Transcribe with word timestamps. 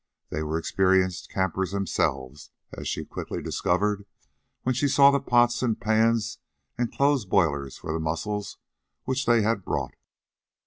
They 0.31 0.41
were 0.41 0.57
experienced 0.57 1.29
campers 1.29 1.73
themselves, 1.73 2.49
as 2.75 2.87
she 2.87 3.05
quickly 3.05 3.39
discovered 3.43 4.07
when 4.63 4.73
she 4.73 4.87
saw 4.87 5.11
the 5.11 5.19
pots 5.19 5.61
and 5.61 5.79
pans 5.79 6.39
and 6.75 6.91
clothes 6.91 7.25
boilers 7.25 7.77
for 7.77 7.93
the 7.93 7.99
mussels 7.99 8.57
which 9.03 9.27
they 9.27 9.43
had 9.43 9.63
brought. 9.63 9.93